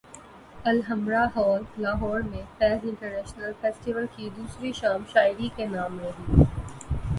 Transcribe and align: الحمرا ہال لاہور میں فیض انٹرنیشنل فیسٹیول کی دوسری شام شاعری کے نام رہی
الحمرا 0.65 1.25
ہال 1.35 1.61
لاہور 1.77 2.21
میں 2.21 2.41
فیض 2.57 2.85
انٹرنیشنل 2.85 3.51
فیسٹیول 3.61 4.05
کی 4.15 4.29
دوسری 4.37 4.71
شام 4.71 5.03
شاعری 5.13 5.49
کے 5.55 5.65
نام 5.67 5.99
رہی 5.99 6.43